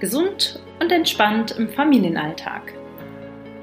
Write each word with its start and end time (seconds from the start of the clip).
Gesund 0.00 0.58
und 0.80 0.90
entspannt 0.90 1.50
im 1.58 1.68
Familienalltag. 1.68 2.72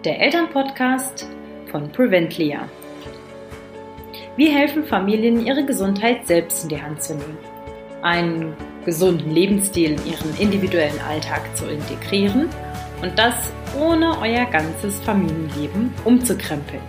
Der 0.05 0.21
Elternpodcast 0.21 1.27
von 1.71 1.91
Preventlia. 1.91 2.69
Wir 4.35 4.51
helfen 4.53 4.85
Familien, 4.85 5.43
ihre 5.43 5.65
Gesundheit 5.65 6.27
selbst 6.27 6.61
in 6.61 6.69
die 6.69 6.79
Hand 6.79 7.01
zu 7.01 7.15
nehmen, 7.15 7.39
einen 8.03 8.55
gesunden 8.85 9.31
Lebensstil 9.31 9.93
in 9.93 10.05
ihren 10.05 10.37
individuellen 10.37 10.99
Alltag 11.09 11.57
zu 11.57 11.65
integrieren 11.65 12.49
und 13.01 13.17
das 13.17 13.51
ohne 13.75 14.19
euer 14.19 14.45
ganzes 14.45 14.99
Familienleben 14.99 15.91
umzukrempeln. 16.05 16.83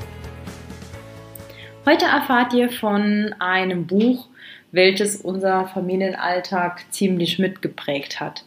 Heute 1.86 2.04
erfahrt 2.04 2.52
ihr 2.52 2.68
von 2.68 3.34
einem 3.38 3.86
Buch, 3.86 4.28
welches 4.72 5.16
unser 5.16 5.68
Familienalltag 5.68 6.84
ziemlich 6.90 7.38
mitgeprägt 7.38 8.20
hat. 8.20 8.44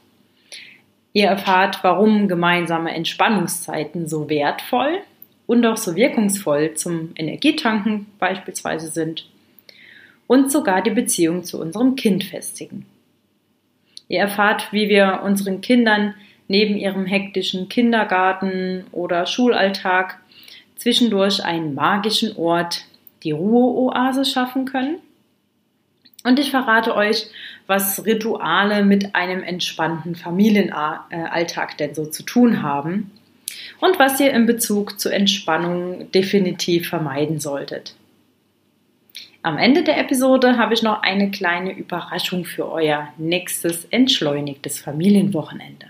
Ihr 1.13 1.27
erfahrt, 1.27 1.79
warum 1.83 2.27
gemeinsame 2.27 2.93
Entspannungszeiten 2.93 4.07
so 4.07 4.29
wertvoll 4.29 4.99
und 5.45 5.65
auch 5.65 5.77
so 5.77 5.95
wirkungsvoll 5.95 6.75
zum 6.75 7.11
Energietanken 7.15 8.07
beispielsweise 8.17 8.87
sind 8.87 9.27
und 10.27 10.51
sogar 10.51 10.81
die 10.81 10.91
Beziehung 10.91 11.43
zu 11.43 11.59
unserem 11.59 11.95
Kind 11.95 12.23
festigen. 12.23 12.85
Ihr 14.07 14.19
erfahrt, 14.19 14.71
wie 14.71 14.87
wir 14.87 15.21
unseren 15.23 15.61
Kindern 15.61 16.13
neben 16.47 16.77
ihrem 16.77 17.05
hektischen 17.05 17.67
Kindergarten 17.67 18.85
oder 18.91 19.25
Schulalltag 19.25 20.19
zwischendurch 20.75 21.43
einen 21.43 21.75
magischen 21.75 22.35
Ort, 22.37 22.85
die 23.23 23.31
Ruheoase 23.31 24.25
schaffen 24.25 24.65
können 24.65 24.99
und 26.23 26.39
ich 26.39 26.51
verrate 26.51 26.95
euch, 26.95 27.27
was 27.71 28.05
Rituale 28.05 28.83
mit 28.83 29.15
einem 29.15 29.41
entspannten 29.41 30.13
Familienalltag 30.15 31.77
denn 31.77 31.95
so 31.95 32.05
zu 32.05 32.21
tun 32.23 32.61
haben 32.61 33.09
und 33.79 33.97
was 33.97 34.19
ihr 34.19 34.31
in 34.31 34.45
Bezug 34.45 34.99
zur 34.99 35.13
Entspannung 35.13 36.11
definitiv 36.11 36.89
vermeiden 36.89 37.39
solltet. 37.39 37.95
Am 39.41 39.57
Ende 39.57 39.83
der 39.83 39.97
Episode 39.97 40.57
habe 40.57 40.75
ich 40.75 40.83
noch 40.83 41.01
eine 41.01 41.31
kleine 41.31 41.71
Überraschung 41.71 42.45
für 42.45 42.71
euer 42.71 43.07
nächstes 43.17 43.85
entschleunigtes 43.85 44.79
Familienwochenende. 44.79 45.87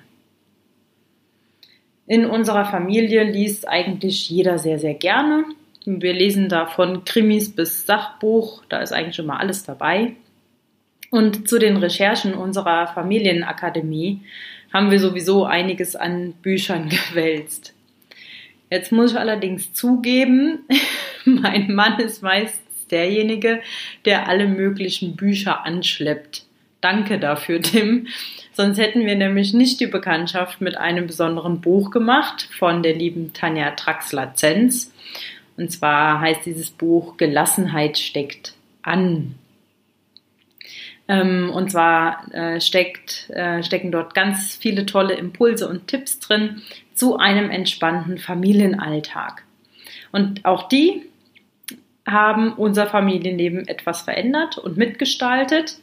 In 2.07 2.25
unserer 2.25 2.66
Familie 2.66 3.23
liest 3.23 3.67
eigentlich 3.67 4.29
jeder 4.29 4.57
sehr, 4.57 4.79
sehr 4.79 4.93
gerne 4.93 5.45
wir 5.85 6.13
lesen 6.13 6.47
da 6.49 6.67
von 6.67 7.05
Krimis 7.05 7.55
bis 7.55 7.85
Sachbuch, 7.85 8.63
da 8.69 8.79
ist 8.79 8.91
eigentlich 8.91 9.16
schon 9.16 9.25
mal 9.25 9.38
alles 9.38 9.63
dabei. 9.63 10.13
Und 11.11 11.47
zu 11.47 11.59
den 11.59 11.77
Recherchen 11.77 12.33
unserer 12.33 12.87
Familienakademie 12.87 14.21
haben 14.73 14.89
wir 14.89 14.99
sowieso 14.99 15.45
einiges 15.45 15.95
an 15.95 16.33
Büchern 16.41 16.89
gewälzt. 17.09 17.75
Jetzt 18.71 18.91
muss 18.93 19.11
ich 19.11 19.19
allerdings 19.19 19.73
zugeben, 19.73 20.59
mein 21.25 21.75
Mann 21.75 21.99
ist 21.99 22.23
meistens 22.23 22.87
derjenige, 22.87 23.61
der 24.05 24.27
alle 24.27 24.47
möglichen 24.47 25.15
Bücher 25.15 25.65
anschleppt. 25.65 26.45
Danke 26.79 27.19
dafür, 27.19 27.61
Tim. 27.61 28.07
Sonst 28.53 28.79
hätten 28.79 29.05
wir 29.05 29.15
nämlich 29.15 29.53
nicht 29.53 29.79
die 29.81 29.87
Bekanntschaft 29.87 30.61
mit 30.61 30.77
einem 30.77 31.07
besonderen 31.07 31.61
Buch 31.61 31.91
gemacht 31.91 32.49
von 32.57 32.81
der 32.81 32.95
lieben 32.95 33.33
Tanja 33.33 33.71
Traxler-Zenz. 33.71 34.93
Und 35.57 35.71
zwar 35.71 36.21
heißt 36.21 36.45
dieses 36.45 36.71
Buch 36.71 37.17
Gelassenheit 37.17 37.97
steckt 37.97 38.53
an. 38.81 39.35
Ähm, 41.07 41.49
und 41.53 41.71
zwar 41.71 42.33
äh, 42.33 42.61
steckt, 42.61 43.30
äh, 43.31 43.63
stecken 43.63 43.91
dort 43.91 44.13
ganz 44.13 44.55
viele 44.55 44.85
tolle 44.85 45.16
Impulse 45.16 45.67
und 45.67 45.88
Tipps 45.88 46.19
drin 46.19 46.61
zu 46.94 47.17
einem 47.17 47.49
entspannten 47.49 48.17
Familienalltag. 48.17 49.44
Und 50.11 50.45
auch 50.45 50.67
die 50.67 51.03
haben 52.07 52.53
unser 52.53 52.88
Familienleben 52.88 53.67
etwas 53.67 54.01
verändert 54.01 54.57
und 54.57 54.78
mitgestaltet. 54.78 55.79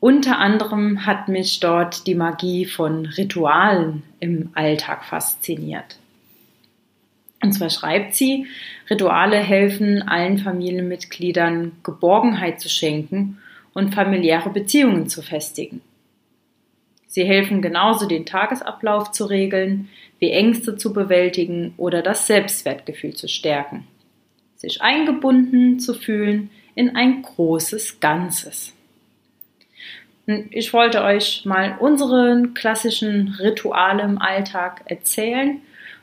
Unter 0.00 0.38
anderem 0.38 1.06
hat 1.06 1.28
mich 1.28 1.60
dort 1.60 2.06
die 2.06 2.14
Magie 2.14 2.66
von 2.66 3.06
Ritualen 3.06 4.02
im 4.20 4.50
Alltag 4.54 5.04
fasziniert. 5.04 5.96
Und 7.42 7.52
zwar 7.52 7.70
schreibt 7.70 8.14
sie, 8.14 8.46
Rituale 8.88 9.36
helfen 9.36 10.02
allen 10.02 10.38
Familienmitgliedern 10.38 11.72
Geborgenheit 11.82 12.60
zu 12.60 12.68
schenken 12.68 13.38
und 13.76 13.94
familiäre 13.94 14.48
Beziehungen 14.48 15.06
zu 15.06 15.20
festigen. 15.20 15.82
Sie 17.06 17.24
helfen 17.24 17.60
genauso 17.60 18.06
den 18.06 18.24
Tagesablauf 18.24 19.12
zu 19.12 19.26
regeln, 19.26 19.88
wie 20.18 20.30
Ängste 20.30 20.76
zu 20.76 20.94
bewältigen 20.94 21.74
oder 21.76 22.00
das 22.00 22.26
Selbstwertgefühl 22.26 23.14
zu 23.14 23.28
stärken, 23.28 23.86
sich 24.54 24.80
eingebunden 24.80 25.78
zu 25.78 25.92
fühlen 25.92 26.48
in 26.74 26.96
ein 26.96 27.20
großes 27.20 28.00
Ganzes. 28.00 28.72
Ich 30.50 30.72
wollte 30.72 31.02
euch 31.04 31.44
mal 31.44 31.76
unsere 31.78 32.48
klassischen 32.54 33.36
Rituale 33.38 34.04
im 34.04 34.18
Alltag 34.18 34.84
erzählen 34.86 35.60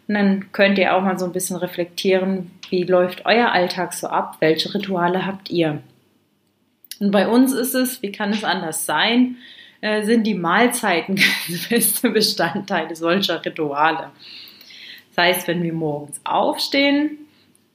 und 0.08 0.14
dann 0.14 0.52
könnt 0.52 0.78
ihr 0.78 0.96
auch 0.96 1.02
mal 1.02 1.18
so 1.18 1.26
ein 1.26 1.34
bisschen 1.34 1.58
reflektieren, 1.58 2.52
wie 2.70 2.84
läuft 2.84 3.26
euer 3.26 3.52
Alltag 3.52 3.94
so 3.94 4.08
ab? 4.08 4.38
Welche 4.42 4.74
Rituale 4.76 5.26
habt 5.26 5.50
ihr? 5.50 5.82
Und 7.00 7.12
bei 7.12 7.28
uns 7.28 7.54
ist 7.54 7.74
es, 7.74 8.02
wie 8.02 8.12
kann 8.12 8.32
es 8.32 8.44
anders 8.44 8.86
sein, 8.86 9.38
äh, 9.82 10.04
sind 10.04 10.26
die 10.26 10.36
Mahlzeiten 10.36 11.16
ganz 11.48 11.66
feste 11.66 12.10
Bestandteile 12.10 12.96
solcher 12.96 13.44
Rituale. 13.44 14.12
Das 15.16 15.26
heißt, 15.26 15.48
wenn 15.48 15.64
wir 15.64 15.74
morgens 15.74 16.22
aufstehen, 16.24 17.18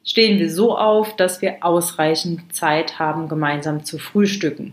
stehen 0.04 0.38
wir 0.38 0.50
so 0.50 0.76
auf, 0.76 1.16
dass 1.16 1.42
wir 1.42 1.58
ausreichend 1.60 2.54
Zeit 2.54 2.98
haben, 2.98 3.28
gemeinsam 3.28 3.84
zu 3.84 3.98
frühstücken 3.98 4.72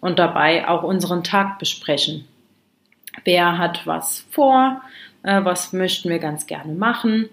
und 0.00 0.18
dabei 0.18 0.68
auch 0.68 0.82
unseren 0.82 1.24
Tag 1.24 1.58
besprechen. 1.58 2.26
Wer 3.24 3.58
hat 3.58 3.86
was 3.86 4.24
vor? 4.30 4.80
äh, 5.22 5.44
was 5.44 5.72
möchten 5.72 6.08
wir 6.08 6.18
ganz 6.18 6.46
gerne 6.46 6.72
machen. 6.72 7.28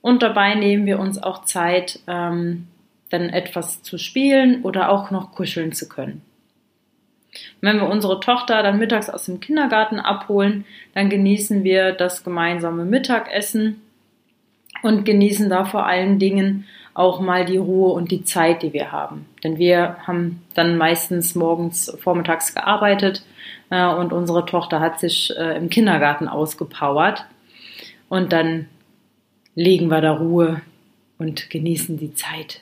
Und 0.00 0.22
dabei 0.22 0.54
nehmen 0.54 0.86
wir 0.86 0.98
uns 0.98 1.22
auch 1.22 1.44
Zeit, 1.44 2.00
ähm, 2.06 2.68
dann 3.12 3.28
etwas 3.28 3.82
zu 3.82 3.98
spielen 3.98 4.62
oder 4.62 4.90
auch 4.90 5.10
noch 5.10 5.32
kuscheln 5.32 5.72
zu 5.72 5.88
können. 5.88 6.22
wenn 7.62 7.78
wir 7.78 7.88
unsere 7.88 8.20
Tochter 8.20 8.62
dann 8.62 8.78
mittags 8.78 9.08
aus 9.08 9.24
dem 9.24 9.40
Kindergarten 9.40 9.98
abholen, 9.98 10.64
dann 10.94 11.08
genießen 11.08 11.64
wir 11.64 11.92
das 11.92 12.24
gemeinsame 12.24 12.84
Mittagessen 12.84 13.80
und 14.82 15.04
genießen 15.04 15.48
da 15.48 15.64
vor 15.64 15.86
allen 15.86 16.18
Dingen 16.18 16.66
auch 16.94 17.20
mal 17.20 17.44
die 17.44 17.56
Ruhe 17.56 17.92
und 17.92 18.10
die 18.10 18.24
Zeit, 18.24 18.62
die 18.62 18.72
wir 18.72 18.92
haben. 18.92 19.26
Denn 19.42 19.58
wir 19.58 19.96
haben 20.06 20.42
dann 20.54 20.76
meistens 20.76 21.34
morgens 21.34 21.96
vormittags 22.00 22.54
gearbeitet 22.54 23.24
äh, 23.70 23.86
und 23.86 24.12
unsere 24.12 24.44
Tochter 24.44 24.80
hat 24.80 25.00
sich 25.00 25.32
äh, 25.36 25.56
im 25.56 25.70
Kindergarten 25.70 26.28
ausgepowert. 26.28 27.24
Und 28.08 28.32
dann 28.32 28.66
legen 29.54 29.88
wir 29.88 30.00
da 30.00 30.12
Ruhe 30.12 30.60
und 31.18 31.48
genießen 31.48 31.96
die 31.96 32.14
Zeit. 32.14 32.60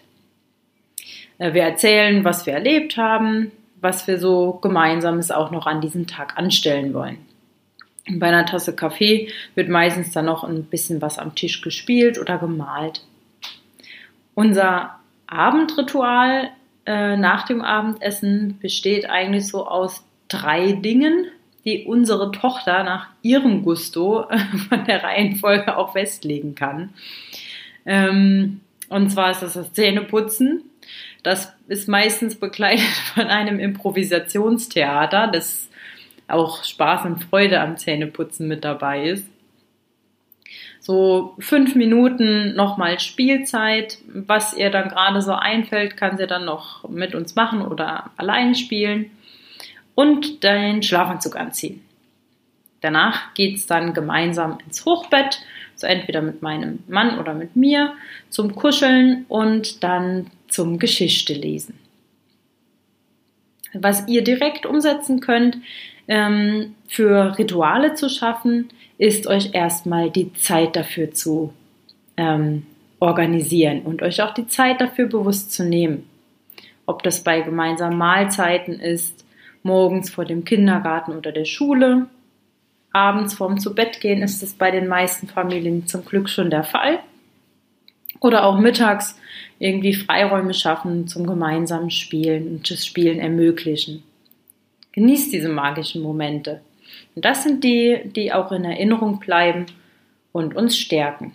Äh, 1.40 1.54
wir 1.54 1.62
erzählen, 1.62 2.24
was 2.24 2.46
wir 2.46 2.52
erlebt 2.52 2.96
haben, 2.96 3.50
was 3.80 4.06
wir 4.06 4.18
so 4.18 4.52
gemeinsames 4.62 5.32
auch 5.32 5.50
noch 5.50 5.66
an 5.66 5.80
diesem 5.80 6.06
Tag 6.06 6.38
anstellen 6.38 6.94
wollen. 6.94 7.18
Bei 8.12 8.28
einer 8.28 8.46
Tasse 8.46 8.76
Kaffee 8.76 9.28
wird 9.54 9.68
meistens 9.68 10.12
dann 10.12 10.26
noch 10.26 10.44
ein 10.44 10.64
bisschen 10.64 11.02
was 11.02 11.18
am 11.18 11.34
Tisch 11.34 11.62
gespielt 11.62 12.18
oder 12.18 12.38
gemalt. 12.38 13.02
Unser 14.34 14.96
Abendritual 15.26 16.50
äh, 16.86 17.16
nach 17.16 17.46
dem 17.46 17.62
Abendessen 17.62 18.58
besteht 18.60 19.08
eigentlich 19.08 19.48
so 19.48 19.66
aus 19.66 20.04
drei 20.28 20.72
Dingen, 20.72 21.26
die 21.64 21.84
unsere 21.84 22.32
Tochter 22.32 22.84
nach 22.84 23.08
ihrem 23.22 23.62
Gusto 23.62 24.28
äh, 24.28 24.38
von 24.68 24.84
der 24.86 25.02
Reihenfolge 25.04 25.76
auch 25.76 25.92
festlegen 25.92 26.54
kann. 26.54 26.90
Ähm, 27.86 28.60
und 28.88 29.10
zwar 29.10 29.30
ist 29.30 29.42
das 29.42 29.54
das 29.54 29.72
Zähneputzen. 29.72 30.69
Das 31.22 31.52
ist 31.68 31.88
meistens 31.88 32.36
begleitet 32.36 32.86
von 33.14 33.26
einem 33.26 33.58
Improvisationstheater, 33.58 35.28
das 35.28 35.68
auch 36.28 36.64
Spaß 36.64 37.06
und 37.06 37.24
Freude 37.24 37.60
am 37.60 37.76
Zähneputzen 37.76 38.46
mit 38.46 38.64
dabei 38.64 39.04
ist. 39.08 39.26
So 40.80 41.36
fünf 41.38 41.74
Minuten 41.74 42.54
nochmal 42.54 42.98
Spielzeit. 43.00 43.98
Was 44.06 44.54
ihr 44.54 44.70
dann 44.70 44.88
gerade 44.88 45.20
so 45.20 45.32
einfällt, 45.32 45.96
kann 45.96 46.16
sie 46.16 46.26
dann 46.26 46.44
noch 46.44 46.88
mit 46.88 47.14
uns 47.14 47.34
machen 47.34 47.62
oder 47.62 48.10
allein 48.16 48.54
spielen 48.54 49.10
und 49.94 50.42
den 50.42 50.82
Schlafanzug 50.82 51.36
anziehen. 51.36 51.84
Danach 52.80 53.34
geht 53.34 53.56
es 53.56 53.66
dann 53.66 53.92
gemeinsam 53.92 54.58
ins 54.64 54.86
Hochbett, 54.86 55.42
so 55.80 55.86
entweder 55.86 56.20
mit 56.20 56.42
meinem 56.42 56.80
Mann 56.88 57.18
oder 57.18 57.34
mit 57.34 57.56
mir, 57.56 57.94
zum 58.28 58.54
Kuscheln 58.54 59.24
und 59.28 59.82
dann 59.82 60.26
zum 60.48 60.78
Geschichte 60.78 61.32
lesen. 61.32 61.78
Was 63.72 64.06
ihr 64.08 64.22
direkt 64.22 64.66
umsetzen 64.66 65.20
könnt, 65.20 65.58
ähm, 66.08 66.74
für 66.88 67.38
Rituale 67.38 67.94
zu 67.94 68.08
schaffen, 68.08 68.68
ist 68.98 69.26
euch 69.26 69.54
erstmal 69.54 70.10
die 70.10 70.32
Zeit 70.34 70.76
dafür 70.76 71.12
zu 71.12 71.54
ähm, 72.16 72.66
organisieren 72.98 73.82
und 73.82 74.02
euch 74.02 74.20
auch 74.22 74.34
die 74.34 74.48
Zeit 74.48 74.80
dafür 74.80 75.06
bewusst 75.06 75.52
zu 75.52 75.64
nehmen. 75.64 76.04
Ob 76.84 77.02
das 77.04 77.22
bei 77.22 77.40
gemeinsamen 77.40 77.96
Mahlzeiten 77.96 78.80
ist, 78.80 79.24
morgens 79.62 80.10
vor 80.10 80.24
dem 80.24 80.44
Kindergarten 80.44 81.12
oder 81.12 81.32
der 81.32 81.44
Schule, 81.44 82.06
abends 82.92 83.34
vorm 83.34 83.58
Zubettgehen 83.58 84.22
ist 84.22 84.42
es 84.42 84.54
bei 84.54 84.70
den 84.70 84.88
meisten 84.88 85.28
Familien 85.28 85.86
zum 85.86 86.04
Glück 86.04 86.28
schon 86.28 86.50
der 86.50 86.64
Fall. 86.64 87.00
Oder 88.20 88.44
auch 88.44 88.58
mittags 88.58 89.18
irgendwie 89.58 89.94
Freiräume 89.94 90.54
schaffen 90.54 91.06
zum 91.06 91.26
gemeinsamen 91.26 91.90
Spielen 91.90 92.48
und 92.48 92.70
das 92.70 92.84
Spielen 92.84 93.18
ermöglichen. 93.18 94.02
Genießt 94.92 95.32
diese 95.32 95.48
magischen 95.48 96.02
Momente. 96.02 96.60
Und 97.14 97.24
das 97.24 97.44
sind 97.44 97.64
die, 97.64 98.00
die 98.04 98.32
auch 98.32 98.52
in 98.52 98.64
Erinnerung 98.64 99.20
bleiben 99.20 99.66
und 100.32 100.54
uns 100.54 100.76
stärken. 100.76 101.34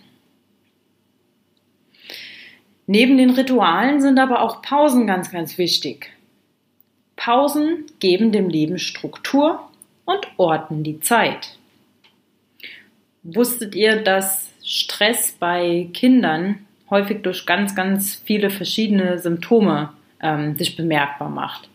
Neben 2.86 3.18
den 3.18 3.30
Ritualen 3.30 4.00
sind 4.00 4.18
aber 4.18 4.42
auch 4.42 4.62
Pausen 4.62 5.06
ganz, 5.06 5.32
ganz 5.32 5.58
wichtig. 5.58 6.10
Pausen 7.16 7.86
geben 7.98 8.30
dem 8.30 8.48
Leben 8.48 8.78
Struktur 8.78 9.65
und 10.06 10.26
ordnen 10.38 10.82
die 10.82 11.00
Zeit. 11.00 11.58
Wusstet 13.22 13.74
ihr, 13.74 14.02
dass 14.02 14.50
Stress 14.64 15.32
bei 15.32 15.90
Kindern 15.92 16.66
häufig 16.88 17.22
durch 17.22 17.44
ganz, 17.44 17.74
ganz 17.74 18.14
viele 18.24 18.48
verschiedene 18.48 19.18
Symptome 19.18 19.92
ähm, 20.22 20.56
sich 20.56 20.76
bemerkbar 20.76 21.28
macht? 21.28 21.68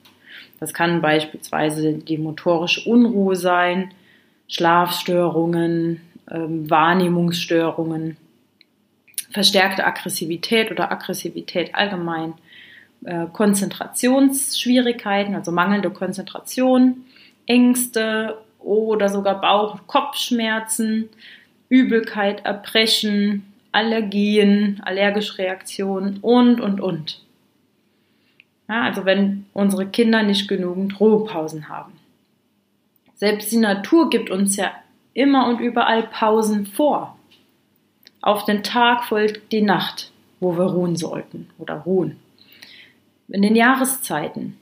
Das 0.60 0.74
kann 0.74 1.01
beispielsweise 1.01 1.94
die 1.94 2.18
motorische 2.18 2.89
Unruhe 2.89 3.36
sein, 3.36 3.94
Schlafstörungen, 4.48 6.01
ähm, 6.30 6.69
Wahrnehmungsstörungen, 6.69 8.18
verstärkte 9.31 9.86
Aggressivität 9.86 10.72
oder 10.72 10.92
Aggressivität 10.92 11.75
allgemein, 11.75 12.36
äh, 13.04 13.25
Konzentrationsschwierigkeiten, 13.34 15.36
also 15.36 15.51
mangelnde 15.51 15.89
Konzentration, 15.89 17.06
Ängste 17.51 18.38
oder 18.59 19.09
sogar 19.09 19.42
Bauch- 19.42 19.74
und 19.74 19.88
Kopfschmerzen, 19.88 21.09
Übelkeit, 21.68 22.45
Erbrechen, 22.45 23.45
Allergien, 23.74 24.81
allergische 24.86 25.38
Reaktionen 25.38 26.19
und, 26.21 26.62
und, 26.62 26.80
und. 26.80 27.21
Ja, 28.69 28.83
also 28.83 29.03
wenn 29.03 29.45
unsere 29.53 29.86
Kinder 29.86 30.24
nicht 30.24 30.48
genügend 30.48 30.98
Ruhepausen 30.98 31.68
haben. 31.68 31.92
Selbst 33.15 33.51
die 33.51 33.57
Natur 33.57 34.09
gibt 34.09 34.30
uns 34.30 34.56
ja 34.56 34.71
immer 35.13 35.48
und 35.48 35.59
überall 35.59 36.03
Pausen 36.03 36.65
vor. 36.65 37.18
Auf 38.21 38.45
den 38.45 38.63
Tag 38.63 39.03
folgt 39.03 39.51
die 39.51 39.62
Nacht, 39.62 40.12
wo 40.39 40.57
wir 40.57 40.65
ruhen 40.65 40.95
sollten 40.95 41.50
oder 41.57 41.75
ruhen. 41.75 42.18
In 43.27 43.42
den 43.42 43.56
Jahreszeiten. 43.57 44.57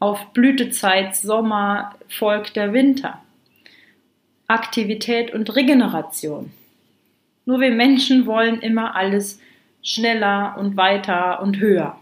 Auf 0.00 0.32
Blütezeit, 0.32 1.16
Sommer 1.16 1.94
folgt 2.08 2.54
der 2.56 2.72
Winter. 2.72 3.20
Aktivität 4.46 5.34
und 5.34 5.54
Regeneration. 5.56 6.52
Nur 7.44 7.60
wir 7.60 7.72
Menschen 7.72 8.26
wollen 8.26 8.60
immer 8.60 8.94
alles 8.94 9.40
schneller 9.82 10.56
und 10.58 10.76
weiter 10.76 11.42
und 11.42 11.58
höher. 11.58 11.98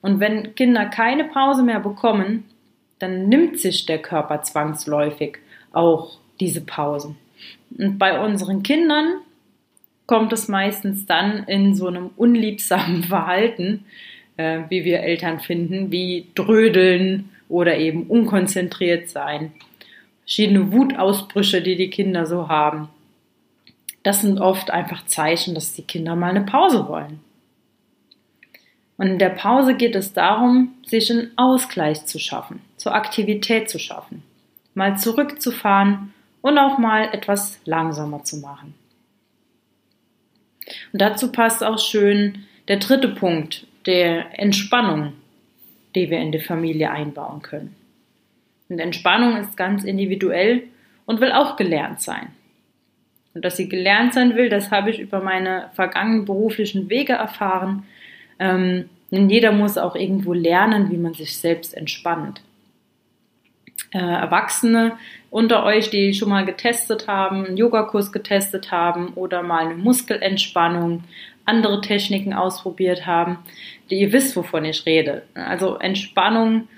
Und 0.00 0.20
wenn 0.20 0.54
Kinder 0.54 0.86
keine 0.86 1.24
Pause 1.24 1.62
mehr 1.62 1.80
bekommen, 1.80 2.44
dann 2.98 3.28
nimmt 3.28 3.58
sich 3.58 3.86
der 3.86 4.00
Körper 4.00 4.42
zwangsläufig 4.42 5.38
auch 5.72 6.18
diese 6.38 6.60
Pausen. 6.60 7.16
Und 7.76 7.98
bei 7.98 8.20
unseren 8.20 8.62
Kindern 8.62 9.14
kommt 10.06 10.32
es 10.32 10.48
meistens 10.48 11.06
dann 11.06 11.44
in 11.44 11.74
so 11.74 11.88
einem 11.88 12.10
unliebsamen 12.16 13.02
Verhalten, 13.04 13.84
äh, 14.36 14.60
wie 14.68 14.84
wir 14.84 15.00
Eltern 15.00 15.40
finden, 15.40 15.90
wie 15.90 16.26
Drödeln 16.34 17.30
oder 17.48 17.76
eben 17.76 18.06
unkonzentriert 18.06 19.08
sein. 19.08 19.52
Verschiedene 20.24 20.72
Wutausbrüche, 20.72 21.62
die 21.62 21.76
die 21.76 21.90
Kinder 21.90 22.26
so 22.26 22.48
haben. 22.48 22.88
Das 24.02 24.22
sind 24.22 24.40
oft 24.40 24.70
einfach 24.70 25.06
Zeichen, 25.06 25.54
dass 25.54 25.74
die 25.74 25.82
Kinder 25.82 26.16
mal 26.16 26.30
eine 26.30 26.44
Pause 26.44 26.88
wollen. 26.88 27.20
Und 28.96 29.06
in 29.08 29.18
der 29.18 29.30
Pause 29.30 29.74
geht 29.74 29.96
es 29.96 30.12
darum, 30.12 30.74
sich 30.86 31.10
einen 31.10 31.32
Ausgleich 31.36 32.06
zu 32.06 32.18
schaffen, 32.18 32.60
zur 32.76 32.94
Aktivität 32.94 33.68
zu 33.68 33.78
schaffen, 33.78 34.22
mal 34.74 34.96
zurückzufahren 34.96 36.14
und 36.40 36.58
auch 36.58 36.78
mal 36.78 37.08
etwas 37.12 37.58
langsamer 37.64 38.24
zu 38.24 38.36
machen. 38.38 38.74
Und 40.92 41.02
dazu 41.02 41.32
passt 41.32 41.64
auch 41.64 41.78
schön 41.78 42.44
der 42.68 42.76
dritte 42.76 43.08
Punkt, 43.08 43.66
der 43.86 44.38
Entspannung, 44.38 45.12
die 45.94 46.10
wir 46.10 46.18
in 46.18 46.32
die 46.32 46.40
Familie 46.40 46.90
einbauen 46.90 47.42
können. 47.42 47.74
Und 48.68 48.78
Entspannung 48.78 49.36
ist 49.36 49.56
ganz 49.56 49.84
individuell 49.84 50.64
und 51.04 51.20
will 51.20 51.32
auch 51.32 51.56
gelernt 51.56 52.00
sein. 52.00 52.28
Und 53.34 53.44
dass 53.44 53.56
sie 53.56 53.68
gelernt 53.68 54.14
sein 54.14 54.36
will, 54.36 54.48
das 54.48 54.70
habe 54.70 54.90
ich 54.90 54.98
über 54.98 55.20
meine 55.20 55.70
vergangenen 55.74 56.24
beruflichen 56.24 56.90
Wege 56.90 57.14
erfahren. 57.14 57.84
Ähm, 58.38 58.88
denn 59.10 59.28
jeder 59.28 59.52
muss 59.52 59.78
auch 59.78 59.94
irgendwo 59.94 60.32
lernen, 60.32 60.90
wie 60.90 60.96
man 60.96 61.14
sich 61.14 61.36
selbst 61.36 61.76
entspannt. 61.76 62.42
Äh, 63.90 63.98
Erwachsene 63.98 64.92
unter 65.30 65.64
euch, 65.64 65.90
die 65.90 66.14
schon 66.14 66.30
mal 66.30 66.44
getestet 66.44 67.08
haben, 67.08 67.44
einen 67.44 67.56
Yogakurs 67.56 68.12
getestet 68.12 68.70
haben 68.70 69.08
oder 69.14 69.42
mal 69.42 69.66
eine 69.66 69.74
Muskelentspannung, 69.74 71.04
andere 71.44 71.80
Techniken 71.80 72.32
ausprobiert 72.32 73.06
haben, 73.06 73.38
die 73.90 74.00
ihr 74.00 74.12
wisst, 74.12 74.36
wovon 74.36 74.64
ich 74.64 74.86
rede. 74.86 75.22
Also 75.34 75.76
Entspannung, 75.76 76.68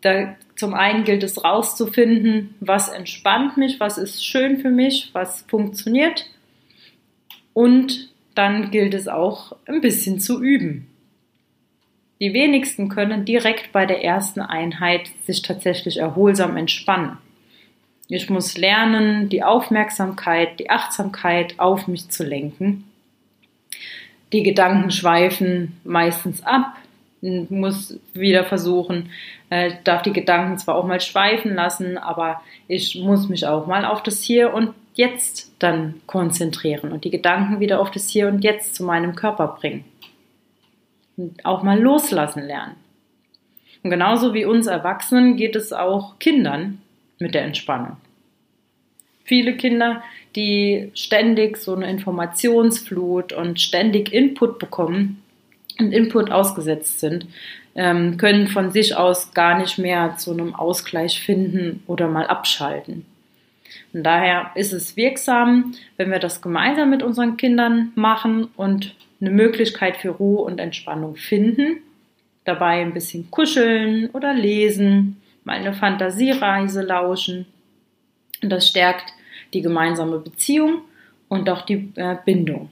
da 0.00 0.36
zum 0.56 0.74
einen 0.74 1.04
gilt 1.04 1.22
es 1.22 1.42
rauszufinden, 1.42 2.54
was 2.60 2.88
entspannt 2.88 3.56
mich, 3.56 3.80
was 3.80 3.98
ist 3.98 4.24
schön 4.24 4.58
für 4.58 4.70
mich, 4.70 5.10
was 5.12 5.42
funktioniert. 5.48 6.26
Und 7.52 8.10
dann 8.34 8.70
gilt 8.70 8.94
es 8.94 9.08
auch 9.08 9.56
ein 9.66 9.80
bisschen 9.80 10.20
zu 10.20 10.42
üben. 10.42 10.88
Die 12.20 12.32
wenigsten 12.32 12.88
können 12.88 13.24
direkt 13.24 13.72
bei 13.72 13.86
der 13.86 14.04
ersten 14.04 14.40
Einheit 14.40 15.10
sich 15.24 15.42
tatsächlich 15.42 15.98
erholsam 15.98 16.56
entspannen. 16.56 17.18
Ich 18.08 18.30
muss 18.30 18.56
lernen, 18.56 19.28
die 19.28 19.42
Aufmerksamkeit, 19.42 20.60
die 20.60 20.70
Achtsamkeit 20.70 21.58
auf 21.58 21.88
mich 21.88 22.08
zu 22.10 22.22
lenken. 22.22 22.84
Die 24.32 24.42
Gedanken 24.42 24.90
schweifen 24.90 25.80
meistens 25.84 26.42
ab, 26.42 26.76
muss 27.20 27.98
wieder 28.12 28.44
versuchen, 28.44 29.10
äh, 29.50 29.72
darf 29.84 30.02
die 30.02 30.12
Gedanken 30.12 30.58
zwar 30.58 30.74
auch 30.74 30.86
mal 30.86 31.00
schweifen 31.00 31.54
lassen, 31.54 31.96
aber 31.96 32.42
ich 32.68 32.96
muss 32.96 33.28
mich 33.28 33.46
auch 33.46 33.66
mal 33.66 33.84
auf 33.84 34.02
das 34.02 34.22
Hier 34.22 34.52
und 34.52 34.74
Jetzt 34.96 35.52
dann 35.58 36.00
konzentrieren 36.06 36.92
und 36.92 37.04
die 37.04 37.10
Gedanken 37.10 37.58
wieder 37.58 37.80
auf 37.80 37.90
das 37.90 38.08
Hier 38.08 38.28
und 38.28 38.44
Jetzt 38.44 38.76
zu 38.76 38.84
meinem 38.84 39.16
Körper 39.16 39.56
bringen. 39.58 39.84
Und 41.16 41.44
auch 41.44 41.62
mal 41.62 41.80
loslassen 41.80 42.44
lernen. 42.44 42.76
Und 43.82 43.90
genauso 43.90 44.34
wie 44.34 44.44
uns 44.44 44.66
Erwachsenen 44.66 45.36
geht 45.36 45.56
es 45.56 45.72
auch 45.72 46.18
Kindern 46.18 46.80
mit 47.18 47.34
der 47.34 47.42
Entspannung. 47.42 47.96
Viele 49.24 49.56
Kinder, 49.56 50.02
die 50.36 50.90
ständig 50.94 51.56
so 51.56 51.74
eine 51.74 51.88
Informationsflut 51.90 53.32
und 53.32 53.60
ständig 53.60 54.12
Input 54.12 54.58
bekommen, 54.58 55.20
und 55.78 55.92
Input 55.92 56.30
ausgesetzt 56.30 57.00
sind, 57.00 57.26
ähm, 57.74 58.16
können 58.16 58.46
von 58.46 58.70
sich 58.70 58.96
aus 58.96 59.34
gar 59.34 59.58
nicht 59.58 59.78
mehr 59.78 60.16
zu 60.16 60.32
einem 60.32 60.54
Ausgleich 60.54 61.20
finden 61.20 61.82
oder 61.86 62.08
mal 62.08 62.26
abschalten. 62.26 63.04
Und 63.92 64.04
daher 64.04 64.50
ist 64.54 64.72
es 64.72 64.96
wirksam, 64.96 65.74
wenn 65.96 66.10
wir 66.10 66.18
das 66.18 66.42
gemeinsam 66.42 66.90
mit 66.90 67.02
unseren 67.02 67.36
Kindern 67.36 67.92
machen 67.94 68.48
und 68.56 68.94
eine 69.20 69.30
Möglichkeit 69.30 69.96
für 69.96 70.10
Ruhe 70.10 70.42
und 70.42 70.60
Entspannung 70.60 71.16
finden. 71.16 71.78
Dabei 72.44 72.80
ein 72.80 72.92
bisschen 72.92 73.30
kuscheln 73.30 74.10
oder 74.10 74.34
lesen, 74.34 75.20
mal 75.44 75.56
eine 75.56 75.72
Fantasiereise 75.72 76.82
lauschen. 76.82 77.46
Und 78.42 78.50
das 78.50 78.68
stärkt 78.68 79.12
die 79.54 79.62
gemeinsame 79.62 80.18
Beziehung 80.18 80.82
und 81.28 81.48
auch 81.48 81.62
die 81.62 81.92
äh, 81.94 82.16
Bindung. 82.24 82.70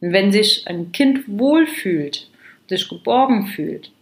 Wenn 0.00 0.32
sich 0.32 0.66
ein 0.66 0.90
Kind 0.92 1.24
wohlfühlt, 1.26 2.28
sich 2.68 2.88
geborgen 2.88 3.46
fühlt, 3.46 3.92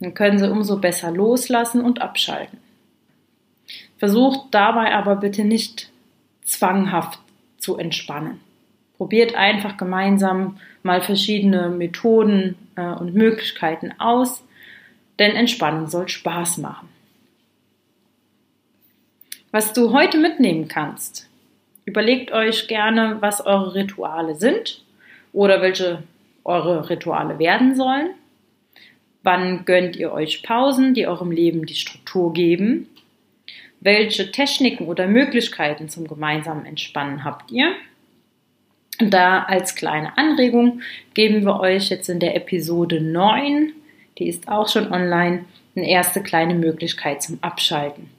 dann 0.00 0.14
können 0.14 0.38
sie 0.38 0.50
umso 0.50 0.78
besser 0.78 1.10
loslassen 1.10 1.82
und 1.82 2.02
abschalten. 2.02 2.58
Versucht 3.98 4.48
dabei 4.50 4.92
aber 4.94 5.16
bitte 5.16 5.44
nicht 5.44 5.90
zwanghaft 6.42 7.20
zu 7.58 7.76
entspannen. 7.76 8.40
Probiert 8.96 9.34
einfach 9.34 9.76
gemeinsam 9.76 10.58
mal 10.82 11.00
verschiedene 11.00 11.68
Methoden 11.68 12.56
äh, 12.76 12.86
und 12.86 13.14
Möglichkeiten 13.14 13.92
aus, 13.98 14.44
denn 15.18 15.36
Entspannung 15.36 15.88
soll 15.88 16.08
Spaß 16.08 16.58
machen. 16.58 16.88
Was 19.50 19.72
du 19.72 19.92
heute 19.92 20.18
mitnehmen 20.18 20.66
kannst, 20.68 21.28
überlegt 21.84 22.32
euch 22.32 22.68
gerne, 22.68 23.18
was 23.20 23.44
eure 23.44 23.74
Rituale 23.74 24.34
sind 24.34 24.82
oder 25.32 25.62
welche 25.62 26.02
eure 26.44 26.88
Rituale 26.90 27.38
werden 27.38 27.74
sollen. 27.74 28.10
Wann 29.22 29.64
gönnt 29.64 29.96
ihr 29.96 30.12
euch 30.12 30.42
Pausen, 30.42 30.92
die 30.92 31.06
eurem 31.06 31.30
Leben 31.30 31.64
die 31.64 31.74
Struktur 31.74 32.32
geben? 32.32 32.88
Welche 33.80 34.30
Techniken 34.30 34.86
oder 34.86 35.06
Möglichkeiten 35.06 35.88
zum 35.88 36.06
gemeinsamen 36.06 36.66
Entspannen 36.66 37.24
habt 37.24 37.50
ihr? 37.50 37.72
Und 39.00 39.12
da 39.12 39.42
als 39.42 39.74
kleine 39.74 40.16
Anregung 40.16 40.82
geben 41.14 41.44
wir 41.44 41.58
euch 41.60 41.88
jetzt 41.88 42.08
in 42.08 42.20
der 42.20 42.36
Episode 42.36 43.00
9, 43.00 43.72
die 44.18 44.28
ist 44.28 44.48
auch 44.48 44.68
schon 44.68 44.92
online, 44.92 45.46
eine 45.74 45.88
erste 45.88 46.22
kleine 46.22 46.54
Möglichkeit 46.54 47.22
zum 47.22 47.38
Abschalten. 47.40 48.10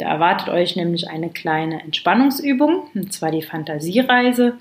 Da 0.00 0.08
erwartet 0.08 0.48
euch 0.48 0.76
nämlich 0.76 1.10
eine 1.10 1.28
kleine 1.28 1.82
Entspannungsübung, 1.82 2.84
und 2.94 3.12
zwar 3.12 3.30
die 3.30 3.42
Fantasiereise. 3.42 4.54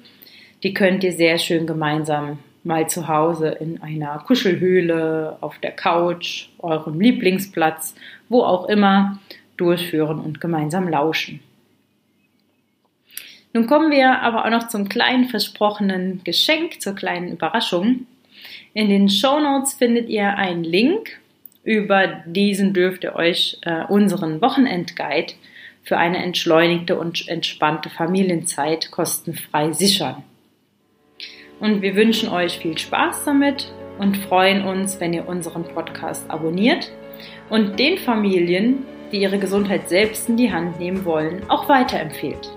Die 0.64 0.74
könnt 0.74 1.02
ihr 1.06 1.14
sehr 1.14 1.38
schön 1.38 1.66
gemeinsam 1.66 2.40
mal 2.66 2.90
zu 2.90 3.08
Hause 3.08 3.48
in 3.48 3.82
einer 3.82 4.20
Kuschelhöhle, 4.20 5.38
auf 5.40 5.58
der 5.60 5.72
Couch, 5.72 6.50
eurem 6.60 7.00
Lieblingsplatz, 7.00 7.96
wo 8.28 8.44
auch 8.44 8.68
immer, 8.68 9.18
durchführen 9.56 10.20
und 10.20 10.42
gemeinsam 10.42 10.90
lauschen. 10.90 11.40
Nun 13.54 13.66
kommen 13.66 13.92
wir 13.92 14.20
aber 14.20 14.44
auch 14.44 14.50
noch 14.50 14.68
zum 14.68 14.90
kleinen 14.90 15.30
versprochenen 15.30 16.20
Geschenk, 16.26 16.82
zur 16.82 16.96
kleinen 16.96 17.32
Überraschung. 17.32 18.08
In 18.74 18.90
den 18.90 19.08
Show 19.08 19.40
Notes 19.40 19.74
findet 19.76 20.10
ihr 20.10 20.36
einen 20.36 20.66
Link 20.66 21.19
über 21.70 22.24
diesen 22.26 22.74
dürft 22.74 23.04
ihr 23.04 23.16
euch 23.16 23.60
äh, 23.62 23.84
unseren 23.84 24.42
Wochenendguide 24.42 25.36
für 25.84 25.98
eine 25.98 26.18
entschleunigte 26.18 26.98
und 26.98 27.28
entspannte 27.28 27.92
Familienzeit 27.92 28.90
kostenfrei 28.90 29.72
sichern. 29.72 30.24
Und 31.60 31.84
wir 31.84 31.96
wünschen 31.96 32.30
euch 32.30 32.58
viel 32.58 32.76
Spaß 32.76 33.24
damit 33.26 33.72
und 34.00 34.18
freuen 34.18 34.64
uns, 34.64 35.00
wenn 35.00 35.14
ihr 35.14 35.30
unseren 35.30 35.64
Podcast 35.64 36.28
abonniert 36.32 36.92
und 37.52 37.78
den 37.78 38.00
Familien, 38.00 38.84
die 39.12 39.22
ihre 39.22 39.38
Gesundheit 39.38 39.90
selbst 39.90 40.28
in 40.28 40.38
die 40.38 40.52
Hand 40.52 40.80
nehmen 40.80 41.06
wollen, 41.06 41.48
auch 41.50 41.70
weiterempfehlt. 41.70 42.50